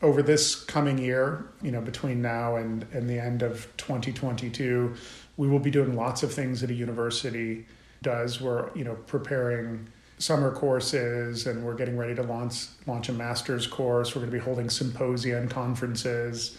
Over 0.00 0.22
this 0.22 0.54
coming 0.54 0.96
year, 0.96 1.44
you 1.60 1.72
know, 1.72 1.80
between 1.80 2.22
now 2.22 2.56
and, 2.56 2.86
and 2.92 3.10
the 3.10 3.18
end 3.18 3.42
of 3.42 3.66
2022, 3.76 4.94
we 5.36 5.48
will 5.48 5.58
be 5.58 5.70
doing 5.70 5.94
lots 5.94 6.22
of 6.22 6.32
things 6.32 6.60
that 6.62 6.70
a 6.70 6.74
university 6.74 7.66
does. 8.00 8.40
We're, 8.40 8.74
you 8.74 8.84
know, 8.84 8.94
preparing 8.94 9.88
summer 10.20 10.52
courses 10.52 11.46
and 11.46 11.64
we're 11.64 11.74
getting 11.74 11.96
ready 11.96 12.14
to 12.14 12.22
launch 12.22 12.66
launch 12.86 13.08
a 13.08 13.12
master's 13.12 13.66
course. 13.66 14.14
We're 14.14 14.20
going 14.20 14.32
to 14.32 14.38
be 14.38 14.44
holding 14.44 14.68
symposia 14.68 15.38
and 15.38 15.50
conferences. 15.50 16.58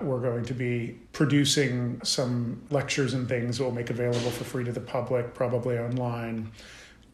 We're 0.00 0.20
going 0.20 0.44
to 0.46 0.54
be 0.54 0.98
producing 1.12 2.00
some 2.02 2.62
lectures 2.70 3.14
and 3.14 3.28
things 3.28 3.58
that 3.58 3.64
we'll 3.64 3.74
make 3.74 3.90
available 3.90 4.30
for 4.30 4.42
free 4.42 4.64
to 4.64 4.72
the 4.72 4.80
public, 4.80 5.34
probably 5.34 5.78
online. 5.78 6.50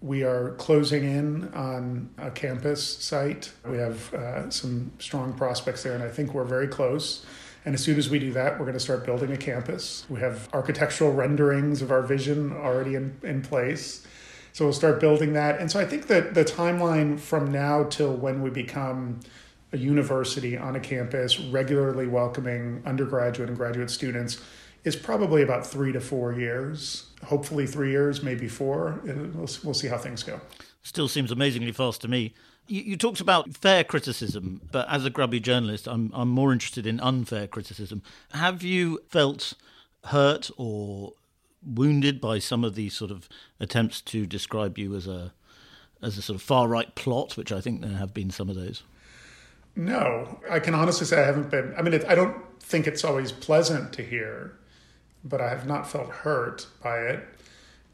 We 0.01 0.23
are 0.23 0.53
closing 0.53 1.05
in 1.05 1.53
on 1.53 2.09
a 2.17 2.31
campus 2.31 2.83
site. 2.83 3.53
We 3.69 3.77
have 3.77 4.15
uh, 4.15 4.49
some 4.49 4.93
strong 4.99 5.35
prospects 5.35 5.83
there, 5.83 5.93
and 5.93 6.03
I 6.03 6.09
think 6.09 6.33
we're 6.33 6.45
very 6.45 6.69
close. 6.69 7.27
And 7.67 7.75
as 7.75 7.85
soon 7.85 7.99
as 7.99 8.09
we 8.09 8.19
do 8.19 8.33
that, 8.33 8.53
we're 8.59 8.65
going 8.65 8.73
to 8.73 8.81
start 8.81 9.05
building 9.05 9.33
a 9.33 9.37
campus. 9.37 10.07
We 10.09 10.21
have 10.21 10.49
architectural 10.55 11.13
renderings 11.13 11.83
of 11.83 11.91
our 11.91 12.01
vision 12.01 12.53
already 12.53 12.95
in, 12.95 13.19
in 13.23 13.43
place. 13.43 14.07
So 14.53 14.65
we'll 14.65 14.75
start 14.75 15.01
building 15.01 15.33
that. 15.35 15.61
And 15.61 15.71
so 15.71 15.79
I 15.81 15.85
think 15.85 16.07
that 16.09 16.35
the 16.35 16.45
timeline 16.45 17.19
from 17.19 17.53
now 17.53 17.85
till 17.85 18.15
when 18.15 18.43
we 18.43 18.51
become 18.51 19.21
a 19.73 19.79
university 19.79 20.57
on 20.57 20.77
a 20.77 20.81
campus, 20.81 21.39
regularly 21.39 22.07
welcoming 22.07 22.83
undergraduate 22.85 23.49
and 23.49 23.57
graduate 23.57 23.91
students, 23.91 24.41
is 24.85 24.97
probably 24.97 25.43
about 25.43 25.67
three 25.67 25.93
to 25.93 26.01
four 26.01 26.33
years. 26.33 27.07
Hopefully, 27.25 27.67
three 27.67 27.91
years, 27.91 28.23
maybe 28.23 28.49
four. 28.49 29.01
Uh, 29.09 29.29
we'll, 29.35 29.49
we'll 29.63 29.75
see 29.75 29.89
how 29.89 29.99
things 29.99 30.23
go. 30.23 30.41
Still 30.83 31.09
seems 31.09 31.31
amazingly 31.31 31.73
fast 31.73 32.01
to 32.03 32.09
me. 32.09 32.33
You, 32.67 32.83
you, 32.83 32.97
talked 32.97 33.21
about 33.21 33.55
fair 33.55 33.85
criticism, 33.85 34.63
but 34.73 34.89
as 34.89 35.05
a 35.05 35.11
grubby 35.11 35.41
journalist, 35.41 35.87
I'm, 35.87 36.11
I'm 36.15 36.29
more 36.29 36.53
interested 36.53 36.87
in 36.87 36.99
unfair 37.01 37.47
criticism. 37.47 38.03
Have 38.33 38.63
you 38.63 39.01
felt 39.09 39.55
hurt 40.05 40.51
or 40.57 41.13
wounded 41.75 42.21
by 42.21 42.39
some 42.39 42.65
of 42.65 42.75
these 42.75 42.95
sort 42.95 43.11
of 43.11 43.29
attempts 43.59 44.01
to 44.03 44.27
describe 44.27 44.79
you 44.79 44.95
as 44.95 45.07
a 45.07 45.33
as 46.03 46.17
a 46.17 46.23
sort 46.23 46.37
of 46.37 46.43
far 46.43 46.67
right 46.67 46.95
plot, 46.95 47.37
which 47.37 47.53
I 47.53 47.61
think 47.61 47.83
there 47.83 47.91
have 47.91 48.15
been 48.15 48.31
some 48.31 48.49
of 48.49 48.57
those. 48.57 48.83
No, 49.77 50.41
I 50.51 50.59
can 50.59 50.75
honestly 50.75 51.07
say 51.07 51.23
I 51.23 51.27
haven't 51.27 51.51
been. 51.51 51.75
I 51.77 51.83
mean, 51.83 51.95
it, 51.95 52.05
I 52.09 52.15
don't 52.15 52.37
think 52.61 52.87
it's 52.87 53.05
always 53.05 53.33
pleasant 53.33 53.93
to 53.95 54.03
hear, 54.03 54.57
but 55.25 55.41
I 55.41 55.51
have 55.51 55.67
not 55.67 55.91
felt 55.91 56.09
hurt 56.09 56.67
by 56.83 56.99
it. 56.99 57.29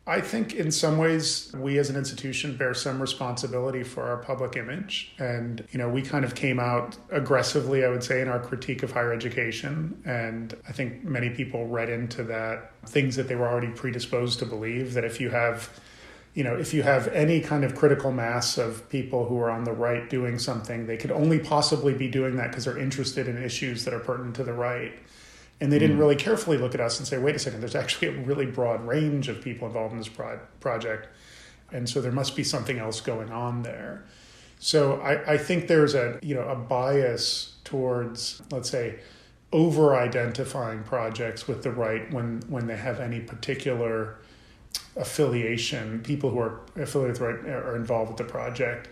I 0.09 0.21
think 0.21 0.55
in 0.55 0.71
some 0.71 0.99
ways 0.99 1.53
we 1.57 1.79
as 1.79 1.91
an 1.91 1.97
institution 1.97 2.57
bear 2.57 2.75
some 2.75 3.01
responsibility 3.01 3.83
for 3.83 4.05
our 4.05 4.19
public 4.19 4.57
image. 4.57 5.13
And, 5.19 5.67
you 5.73 5.79
know, 5.79 5.89
we 5.89 6.01
kind 6.01 6.25
of 6.25 6.37
came 6.37 6.61
out 6.61 6.97
aggressively, 7.11 7.85
I 7.85 7.89
would 7.89 8.05
say, 8.05 8.21
in 8.21 8.29
our 8.29 8.39
critique 8.39 8.85
of 8.85 8.93
higher 8.93 9.13
education. 9.13 10.01
And 10.05 10.57
I 10.69 10.73
think 10.73 11.03
many 11.03 11.31
people 11.31 11.67
read 11.67 11.91
into 11.91 12.23
that 12.25 12.71
things 12.87 13.17
that 13.17 13.27
they 13.27 13.35
were 13.35 13.49
already 13.49 13.73
predisposed 13.73 14.39
to 14.39 14.47
believe 14.47 14.95
that 14.95 15.05
if 15.05 15.21
you 15.21 15.31
have 15.31 15.71
you 16.35 16.45
know, 16.45 16.55
if 16.55 16.75
you 16.75 16.83
have 16.83 17.09
any 17.09 17.41
kind 17.41 17.65
of 17.65 17.75
critical 17.75 18.13
mass 18.13 18.59
of 18.59 18.87
people 18.91 19.25
who 19.25 19.41
are 19.41 19.51
on 19.51 19.65
the 19.65 19.73
right 19.73 20.11
doing 20.11 20.39
something, 20.39 20.87
they 20.87 20.99
could 20.99 21.11
only 21.11 21.39
possibly 21.39 21.95
be 21.95 22.09
doing 22.09 22.37
that 22.37 22.51
because 22.51 22.67
they're 22.67 22.77
interested 22.77 23.27
in 23.27 23.43
issues 23.43 23.87
that 23.87 23.95
are 23.95 24.01
pertinent 24.01 24.37
to 24.37 24.45
the 24.45 24.53
right. 24.53 24.93
And 25.61 25.73
they 25.73 25.79
didn't 25.79 25.97
mm. 25.97 26.01
really 26.01 26.17
carefully 26.17 26.59
look 26.59 26.75
at 26.75 26.81
us 26.81 26.99
and 26.99 27.09
say, 27.09 27.19
wait 27.19 27.35
a 27.35 27.39
second, 27.39 27.61
there's 27.61 27.75
actually 27.75 28.09
a 28.09 28.21
really 28.23 28.47
broad 28.47 28.87
range 28.87 29.29
of 29.29 29.41
people 29.41 29.67
involved 29.67 29.93
in 29.93 29.99
this 29.99 30.09
pro- 30.09 30.41
project. 30.61 31.09
And 31.73 31.89
so 31.89 32.01
there 32.01 32.13
must 32.13 32.37
be 32.37 32.45
something 32.45 32.79
else 32.79 33.01
going 33.01 33.31
on 33.31 33.63
there. 33.63 34.05
So 34.59 35.01
I, 35.01 35.35
I 35.35 35.39
think 35.39 35.67
there's 35.67 35.95
a, 35.95 36.19
you 36.23 36.35
know, 36.35 36.47
a 36.49 36.55
bias 36.55 37.57
towards, 37.65 38.43
let's 38.51 38.71
say, 38.71 38.99
over 39.53 39.97
identifying 39.97 40.83
projects 40.83 41.49
with 41.49 41.63
the 41.63 41.71
right 41.71 42.13
when, 42.13 42.43
when 42.49 42.67
they 42.67 42.77
have 42.77 43.01
any 43.01 43.21
particular 43.21 44.19
affiliation. 44.97 46.01
People 46.03 46.31
who 46.31 46.39
are 46.39 46.61
affiliated 46.77 47.21
with 47.21 47.45
the 47.45 47.49
right 47.49 47.65
are 47.65 47.77
involved 47.77 48.11
with 48.11 48.19
the 48.19 48.31
project 48.31 48.91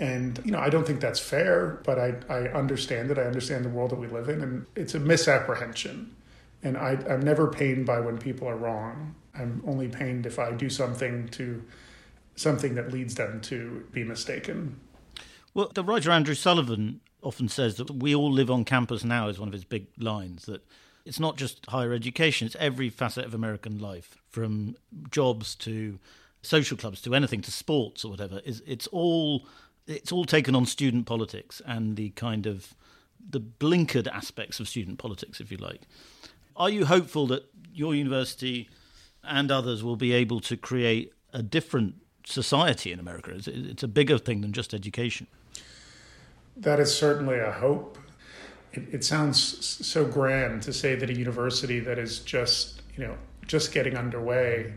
and, 0.00 0.40
you 0.46 0.50
know, 0.50 0.58
I 0.58 0.70
don't 0.70 0.86
think 0.86 1.00
that's 1.00 1.20
fair, 1.20 1.78
but 1.84 1.98
I, 1.98 2.14
I 2.30 2.48
understand 2.48 3.10
it. 3.10 3.18
I 3.18 3.24
understand 3.24 3.66
the 3.66 3.68
world 3.68 3.90
that 3.90 4.00
we 4.00 4.06
live 4.08 4.30
in, 4.30 4.40
and 4.40 4.66
it's 4.74 4.94
a 4.94 4.98
misapprehension. 4.98 6.16
And 6.62 6.78
I, 6.78 6.98
I'm 7.08 7.20
never 7.20 7.48
pained 7.48 7.84
by 7.84 8.00
when 8.00 8.18
people 8.18 8.48
are 8.48 8.56
wrong. 8.56 9.14
I'm 9.34 9.62
only 9.66 9.88
pained 9.88 10.24
if 10.24 10.38
I 10.38 10.52
do 10.52 10.70
something 10.70 11.28
to 11.28 11.62
something 12.34 12.74
that 12.76 12.90
leads 12.90 13.14
them 13.16 13.42
to 13.42 13.86
be 13.92 14.02
mistaken. 14.02 14.80
Well, 15.52 15.70
the 15.74 15.84
writer 15.84 16.10
Andrew 16.10 16.34
Sullivan 16.34 17.00
often 17.22 17.48
says 17.48 17.76
that 17.76 17.90
we 17.90 18.14
all 18.14 18.32
live 18.32 18.50
on 18.50 18.64
campus 18.64 19.04
now 19.04 19.28
is 19.28 19.38
one 19.38 19.48
of 19.48 19.52
his 19.52 19.64
big 19.64 19.86
lines 19.98 20.46
that 20.46 20.62
it's 21.04 21.20
not 21.20 21.36
just 21.36 21.66
higher 21.66 21.92
education, 21.92 22.46
it's 22.46 22.56
every 22.58 22.88
facet 22.88 23.26
of 23.26 23.34
American 23.34 23.78
life, 23.78 24.16
from 24.30 24.76
jobs 25.10 25.54
to 25.56 25.98
social 26.42 26.76
clubs 26.76 27.02
to 27.02 27.14
anything 27.14 27.42
to 27.42 27.50
sports 27.50 28.04
or 28.04 28.10
whatever. 28.10 28.40
Is 28.44 28.62
it's 28.66 28.86
all 28.86 29.46
it's 29.90 30.12
all 30.12 30.24
taken 30.24 30.54
on 30.54 30.66
student 30.66 31.06
politics 31.06 31.60
and 31.66 31.96
the 31.96 32.10
kind 32.10 32.46
of 32.46 32.74
the 33.28 33.40
blinkered 33.40 34.06
aspects 34.06 34.60
of 34.60 34.68
student 34.68 34.98
politics, 34.98 35.40
if 35.40 35.50
you 35.50 35.58
like. 35.58 35.82
Are 36.56 36.70
you 36.70 36.86
hopeful 36.86 37.26
that 37.28 37.44
your 37.72 37.94
university 37.94 38.68
and 39.22 39.50
others 39.50 39.84
will 39.84 39.96
be 39.96 40.12
able 40.12 40.40
to 40.40 40.56
create 40.56 41.12
a 41.32 41.42
different 41.42 41.94
society 42.24 42.92
in 42.92 42.98
America? 42.98 43.32
It's 43.34 43.82
a 43.82 43.88
bigger 43.88 44.18
thing 44.18 44.40
than 44.40 44.52
just 44.52 44.74
education. 44.74 45.26
That 46.56 46.80
is 46.80 46.94
certainly 46.94 47.38
a 47.38 47.50
hope. 47.50 47.98
It, 48.72 48.94
it 48.94 49.04
sounds 49.04 49.86
so 49.86 50.04
grand 50.04 50.62
to 50.62 50.72
say 50.72 50.94
that 50.94 51.10
a 51.10 51.14
university 51.14 51.80
that 51.80 51.98
is 51.98 52.20
just, 52.20 52.82
you 52.96 53.04
know, 53.04 53.16
just 53.46 53.72
getting 53.72 53.96
underway 53.96 54.74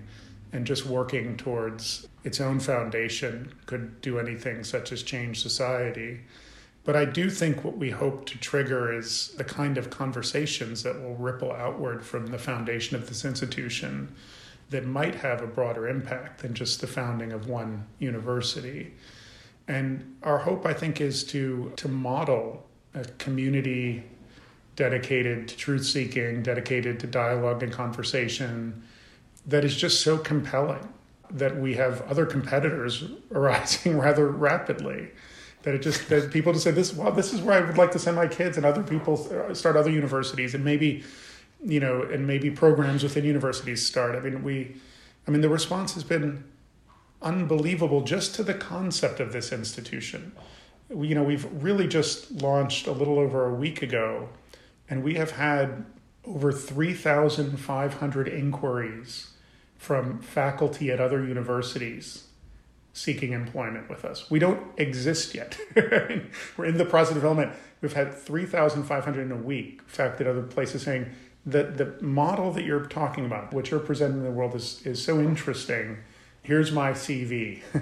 and 0.54 0.66
just 0.66 0.86
working 0.86 1.36
towards 1.36 2.08
its 2.24 2.40
own 2.40 2.60
foundation 2.60 3.52
could 3.66 4.00
do 4.02 4.20
anything 4.20 4.64
such 4.64 4.92
as 4.92 5.04
change 5.04 5.42
society. 5.42 6.22
But 6.86 6.96
I 6.96 7.06
do 7.06 7.30
think 7.30 7.64
what 7.64 7.78
we 7.78 7.90
hope 7.90 8.26
to 8.28 8.38
trigger 8.38 8.94
is 8.94 9.30
the 9.38 9.44
kind 9.44 9.78
of 9.78 9.90
conversations 9.90 10.84
that 10.84 11.02
will 11.02 11.16
ripple 11.16 11.52
outward 11.52 12.06
from 12.06 12.28
the 12.28 12.38
foundation 12.38 12.96
of 12.96 13.08
this 13.08 13.26
institution 13.26 14.16
that 14.70 14.86
might 14.86 15.16
have 15.16 15.42
a 15.42 15.48
broader 15.48 15.88
impact 15.88 16.42
than 16.42 16.54
just 16.54 16.82
the 16.82 16.88
founding 16.88 17.32
of 17.32 17.48
one 17.48 17.86
university. 18.00 18.94
And 19.68 20.18
our 20.24 20.40
hope, 20.40 20.66
I 20.66 20.74
think, 20.74 21.02
is 21.02 21.24
to, 21.26 21.72
to 21.78 21.88
model 21.88 22.66
a 22.94 23.06
community 23.18 24.04
dedicated 24.76 25.48
to 25.48 25.58
truth 25.58 25.86
seeking, 25.86 26.44
dedicated 26.44 27.00
to 27.00 27.08
dialogue 27.08 27.64
and 27.64 27.72
conversation 27.72 28.84
that 29.46 29.66
is 29.66 29.76
just 29.76 30.02
so 30.02 30.18
compelling 30.18 30.88
that 31.34 31.58
we 31.58 31.74
have 31.76 32.02
other 32.04 32.26
competitors 32.26 33.04
arising 33.32 33.98
rather 33.98 34.28
rapidly. 34.28 35.10
That 35.64 35.76
it 35.76 35.82
just 35.82 36.10
that 36.10 36.32
people 36.32 36.52
just 36.52 36.66
say 36.66 36.72
this. 36.72 36.94
Well, 36.94 37.12
this 37.12 37.34
is 37.34 37.42
where 37.42 37.62
I 37.62 37.66
would 37.66 37.78
like 37.78 37.92
to 37.92 38.00
send 38.00 38.18
my 38.18 38.28
kids, 38.28 38.58
and 38.58 38.66
other 38.66 38.84
people 38.84 39.28
uh, 39.32 39.54
start 39.54 39.78
other 39.78 39.90
universities, 39.90 40.54
and 40.54 40.64
maybe, 40.64 41.04
you 41.64 41.80
know, 41.80 42.02
and 42.02 42.28
maybe 42.28 42.52
programs 42.52 43.02
within 43.02 43.24
universities 43.24 43.86
start. 43.86 44.16
I 44.16 44.20
mean, 44.20 44.44
we, 44.44 44.76
I 45.26 45.32
mean, 45.32 45.40
the 45.40 45.48
response 45.48 45.94
has 45.94 46.04
been 46.04 46.44
unbelievable 47.22 48.02
just 48.02 48.36
to 48.36 48.44
the 48.44 48.54
concept 48.54 49.22
of 49.22 49.32
this 49.32 49.54
institution. 49.54 50.34
We, 50.90 51.08
you 51.08 51.16
know, 51.16 51.24
we've 51.24 51.48
really 51.64 51.88
just 51.88 52.30
launched 52.42 52.86
a 52.86 52.92
little 52.92 53.18
over 53.18 53.46
a 53.46 53.54
week 53.54 53.82
ago, 53.82 54.28
and 54.90 55.02
we 55.02 55.14
have 55.16 55.32
had 55.32 55.86
over 56.26 56.52
3,500 56.52 58.28
inquiries 58.28 59.33
from 59.84 60.18
faculty 60.20 60.90
at 60.92 61.02
other 61.02 61.26
universities 61.26 62.28
seeking 62.94 63.34
employment 63.34 63.90
with 63.90 64.06
us. 64.06 64.32
We 64.32 64.40
don't 64.40 64.66
exist 64.78 65.36
yet. 65.36 65.58
We're 65.76 66.66
in 66.66 66.78
the 66.78 66.86
process 66.86 67.10
of 67.10 67.16
development. 67.16 67.52
We've 67.82 67.92
had 67.92 68.14
3,500 68.14 69.22
in 69.22 69.32
a 69.34 69.36
week. 69.36 69.82
In 69.82 69.88
fact, 69.88 70.20
that 70.20 70.28
other 70.28 70.42
places 70.42 70.84
saying 70.84 71.08
that 71.46 71.76
the 71.76 71.96
model 72.00 72.54
that 72.54 72.64
you're 72.64 72.86
talking 72.86 73.26
about, 73.26 73.52
what 73.52 73.72
you're 73.72 73.80
presenting 73.82 74.20
in 74.20 74.24
the 74.24 74.32
world 74.32 74.56
is, 74.56 74.82
is 74.86 75.04
so 75.04 75.20
interesting. 75.20 75.98
Here's 76.44 76.72
my 76.72 76.92
CV. 76.92 77.60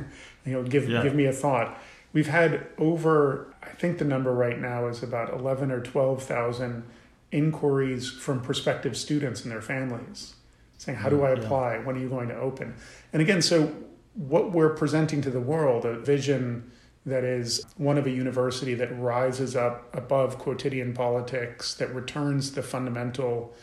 you 0.43 0.53
know, 0.53 0.63
give, 0.63 0.89
yeah. 0.89 1.03
give 1.03 1.13
me 1.13 1.25
a 1.25 1.33
thought. 1.33 1.79
We've 2.13 2.29
had 2.29 2.65
over, 2.79 3.53
I 3.61 3.69
think 3.73 3.99
the 3.99 4.05
number 4.05 4.33
right 4.33 4.57
now 4.57 4.87
is 4.87 5.03
about 5.03 5.31
11 5.31 5.69
or 5.69 5.81
12,000 5.81 6.83
inquiries 7.31 8.09
from 8.09 8.41
prospective 8.41 8.97
students 8.97 9.43
and 9.43 9.51
their 9.51 9.61
families 9.61 10.33
saying, 10.81 10.97
How 10.97 11.09
do 11.09 11.23
I 11.23 11.29
apply? 11.29 11.77
When 11.77 11.95
are 11.95 11.99
you 11.99 12.09
going 12.09 12.27
to 12.29 12.35
open? 12.35 12.73
And 13.13 13.21
again, 13.21 13.41
so 13.41 13.73
what 14.15 14.51
we're 14.51 14.73
presenting 14.73 15.21
to 15.21 15.29
the 15.29 15.39
world, 15.39 15.85
a 15.85 15.99
vision 15.99 16.71
that 17.05 17.23
is 17.23 17.63
one 17.77 17.97
of 17.97 18.07
a 18.07 18.09
university 18.09 18.73
that 18.75 18.87
rises 18.99 19.55
up 19.55 19.95
above 19.95 20.39
quotidian 20.39 20.93
politics, 20.93 21.75
that 21.75 21.93
returns 21.93 22.53
the 22.53 22.63
fundamental 22.63 23.53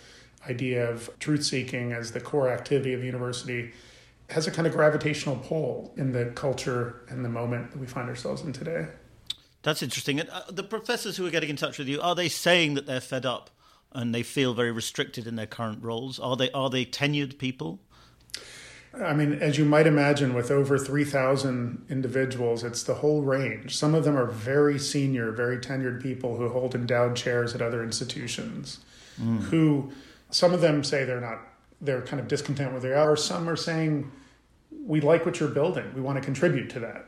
idea 0.49 0.89
of 0.89 1.11
truth 1.19 1.45
seeking 1.45 1.93
as 1.93 2.13
the 2.13 2.21
core 2.21 2.49
activity 2.49 2.95
of 2.95 3.01
the 3.01 3.07
university, 3.07 3.73
has 4.31 4.47
a 4.47 4.51
kind 4.51 4.67
of 4.67 4.73
gravitational 4.73 5.37
pull 5.37 5.93
in 5.97 6.13
the 6.13 6.27
culture 6.37 7.05
and 7.09 7.25
the 7.25 7.29
moment 7.29 7.73
that 7.73 7.79
we 7.79 7.87
find 7.87 8.09
ourselves 8.09 8.43
in 8.43 8.53
today. 8.53 8.87
That's 9.63 9.83
interesting. 9.83 10.21
And 10.21 10.29
uh, 10.31 10.43
the 10.51 10.63
professors 10.63 11.17
who 11.17 11.27
are 11.27 11.31
getting 11.31 11.51
in 11.51 11.57
touch 11.57 11.79
with 11.79 11.89
you, 11.89 12.01
are 12.01 12.15
they 12.15 12.29
saying 12.29 12.75
that 12.75 12.87
they're 12.87 13.01
fed 13.01 13.27
up 13.27 13.51
and 13.93 14.15
they 14.15 14.23
feel 14.23 14.55
very 14.55 14.73
restricted 14.73 15.27
in 15.27 15.37
their 15.37 15.47
current 15.47 15.83
roles? 15.83 16.19
Are 16.19 16.37
they 16.37 16.51
are 16.53 16.71
they 16.71 16.85
tenured 16.85 17.39
people? 17.39 17.81
I 18.95 19.13
mean, 19.13 19.35
as 19.35 19.59
you 19.59 19.65
might 19.65 19.87
imagine, 19.87 20.35
with 20.35 20.51
over 20.51 20.79
3,000 20.79 21.87
individuals, 21.89 22.65
it's 22.65 22.83
the 22.83 22.95
whole 22.95 23.23
range. 23.23 23.77
Some 23.77 23.95
of 23.95 24.05
them 24.05 24.17
are 24.17 24.27
very 24.27 24.79
senior, 24.79 25.31
very 25.31 25.59
tenured 25.59 26.03
people 26.03 26.37
who 26.37 26.49
hold 26.49 26.75
endowed 26.75 27.15
chairs 27.15 27.55
at 27.55 27.63
other 27.63 27.83
institutions, 27.83 28.81
mm. 29.21 29.41
who 29.43 29.93
some 30.31 30.53
of 30.53 30.61
them 30.61 30.83
say 30.83 31.05
they're 31.05 31.21
not, 31.21 31.41
they're 31.81 32.03
kind 32.03 32.19
of 32.19 32.29
discontent 32.29 32.73
with 32.73 32.83
where 32.83 32.93
they 32.93 32.99
are. 32.99 33.15
Some 33.15 33.49
are 33.49 33.57
saying, 33.57 34.11
we 34.85 35.01
like 35.01 35.25
what 35.27 35.39
you're 35.39 35.51
building, 35.51 35.93
we 35.95 36.01
want 36.01 36.17
to 36.17 36.25
contribute 36.25 36.71
to 36.71 36.81
that. 36.81 37.07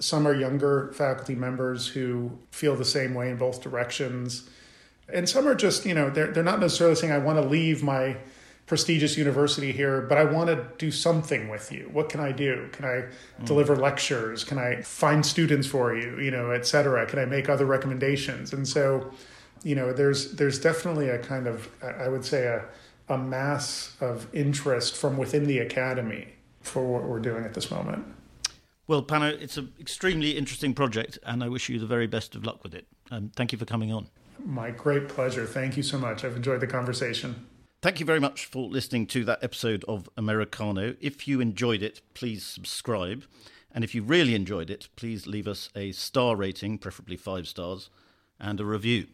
Some 0.00 0.26
are 0.26 0.34
younger 0.34 0.92
faculty 0.92 1.36
members 1.36 1.86
who 1.86 2.36
feel 2.50 2.74
the 2.74 2.84
same 2.84 3.14
way 3.14 3.30
in 3.30 3.36
both 3.36 3.62
directions. 3.62 4.50
And 5.08 5.28
some 5.28 5.46
are 5.48 5.54
just, 5.54 5.86
you 5.86 5.94
know, 5.94 6.10
they're, 6.10 6.28
they're 6.28 6.42
not 6.42 6.60
necessarily 6.60 6.96
saying, 6.96 7.12
I 7.12 7.18
want 7.18 7.38
to 7.38 7.46
leave 7.46 7.82
my 7.82 8.16
prestigious 8.66 9.16
university 9.16 9.72
here, 9.72 10.00
but 10.02 10.16
I 10.18 10.24
want 10.24 10.48
to 10.48 10.66
do 10.78 10.90
something 10.90 11.48
with 11.48 11.72
you. 11.72 11.90
What 11.92 12.08
can 12.08 12.20
I 12.20 12.32
do? 12.32 12.68
Can 12.72 12.84
I 12.84 12.88
mm. 12.88 13.44
deliver 13.44 13.76
lectures? 13.76 14.44
Can 14.44 14.58
I 14.58 14.82
find 14.82 15.26
students 15.26 15.66
for 15.66 15.94
you? 15.94 16.18
You 16.18 16.30
know, 16.30 16.50
et 16.50 16.66
cetera. 16.66 17.04
Can 17.06 17.18
I 17.18 17.24
make 17.24 17.48
other 17.48 17.66
recommendations? 17.66 18.52
And 18.52 18.66
so, 18.66 19.12
you 19.62 19.74
know, 19.74 19.92
there's 19.92 20.32
there's 20.32 20.58
definitely 20.58 21.08
a 21.08 21.18
kind 21.18 21.46
of 21.46 21.68
I 21.82 22.08
would 22.08 22.24
say 22.24 22.46
a 22.46 22.64
a 23.08 23.18
mass 23.18 23.96
of 24.00 24.32
interest 24.32 24.96
from 24.96 25.16
within 25.16 25.44
the 25.46 25.58
academy 25.58 26.28
for 26.60 26.86
what 26.86 27.02
we're 27.02 27.18
doing 27.18 27.44
at 27.44 27.52
this 27.52 27.70
moment. 27.70 28.06
Well, 28.86 29.02
Pano, 29.02 29.30
it's 29.40 29.56
an 29.56 29.72
extremely 29.80 30.30
interesting 30.36 30.72
project, 30.72 31.18
and 31.24 31.42
I 31.42 31.48
wish 31.48 31.68
you 31.68 31.78
the 31.78 31.86
very 31.86 32.06
best 32.06 32.34
of 32.34 32.44
luck 32.44 32.62
with 32.62 32.74
it. 32.74 32.86
Um, 33.10 33.30
thank 33.34 33.52
you 33.52 33.58
for 33.58 33.64
coming 33.64 33.92
on. 33.92 34.08
My 34.44 34.70
great 34.70 35.08
pleasure. 35.08 35.46
Thank 35.46 35.76
you 35.76 35.82
so 35.82 35.98
much. 35.98 36.24
I've 36.24 36.36
enjoyed 36.36 36.60
the 36.60 36.66
conversation. 36.66 37.46
Thank 37.80 37.98
you 37.98 38.06
very 38.06 38.20
much 38.20 38.46
for 38.46 38.68
listening 38.68 39.06
to 39.08 39.24
that 39.24 39.42
episode 39.42 39.84
of 39.88 40.08
Americano. 40.16 40.94
If 41.00 41.26
you 41.26 41.40
enjoyed 41.40 41.82
it, 41.82 42.00
please 42.14 42.44
subscribe. 42.44 43.24
And 43.74 43.82
if 43.82 43.94
you 43.94 44.02
really 44.02 44.34
enjoyed 44.34 44.70
it, 44.70 44.88
please 44.94 45.26
leave 45.26 45.48
us 45.48 45.68
a 45.74 45.92
star 45.92 46.36
rating, 46.36 46.78
preferably 46.78 47.16
five 47.16 47.48
stars, 47.48 47.90
and 48.38 48.60
a 48.60 48.64
review. 48.64 49.06